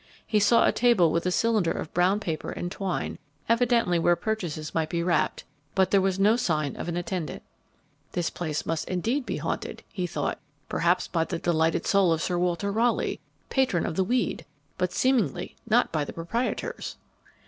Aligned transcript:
He 0.25 0.39
saw 0.39 0.65
a 0.65 0.71
table 0.71 1.11
with 1.11 1.27
a 1.27 1.31
cylinder 1.31 1.69
of 1.71 1.93
brown 1.93 2.19
paper 2.19 2.49
and 2.49 2.71
twine, 2.71 3.19
evidently 3.47 3.99
where 3.99 4.15
purchases 4.15 4.73
might 4.73 4.89
be 4.89 5.03
wrapped; 5.03 5.43
but 5.75 5.91
there 5.91 6.01
was 6.01 6.17
no 6.17 6.35
sign 6.35 6.75
of 6.75 6.89
an 6.89 6.97
attendant. 6.97 7.43
"This 8.13 8.31
place 8.31 8.65
may 8.65 8.77
indeed 8.87 9.27
be 9.27 9.37
haunted," 9.37 9.83
he 9.93 10.07
thought, 10.07 10.39
"perhaps 10.69 11.07
by 11.07 11.23
the 11.25 11.37
delighted 11.37 11.85
soul 11.85 12.11
of 12.11 12.23
Sir 12.23 12.39
Walter 12.39 12.71
Raleigh, 12.71 13.19
patron 13.51 13.85
of 13.85 13.95
the 13.95 14.03
weed, 14.03 14.43
but 14.79 14.91
seemingly 14.91 15.55
not 15.69 15.91
by 15.91 16.03
the 16.03 16.13
proprietors." 16.13 16.95